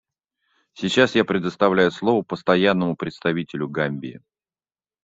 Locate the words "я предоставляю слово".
1.13-2.23